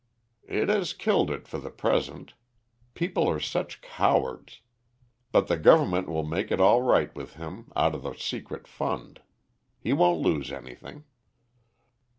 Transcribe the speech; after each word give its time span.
"It 0.47 0.67
has 0.69 0.93
killed 0.93 1.29
it 1.29 1.47
for 1.47 1.59
the 1.59 1.69
present. 1.69 2.33
People 2.95 3.29
are 3.29 3.39
such 3.39 3.81
cowards. 3.83 4.61
But 5.31 5.45
the 5.47 5.59
Government 5.59 6.09
will 6.09 6.25
make 6.25 6.51
it 6.51 6.59
all 6.59 6.81
right 6.81 7.13
with 7.15 7.35
him 7.35 7.71
out 7.75 7.93
of 7.93 8.01
the 8.01 8.15
secret 8.15 8.65
fund. 8.67 9.21
He 9.79 9.93
won't 9.93 10.21
lose 10.21 10.51
anything." 10.51 11.03